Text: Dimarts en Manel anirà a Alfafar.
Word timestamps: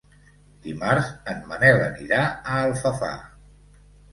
Dimarts 0.63 1.11
en 1.35 1.45
Manel 1.53 1.83
anirà 1.91 2.25
a 2.31 2.57
Alfafar. 2.65 3.13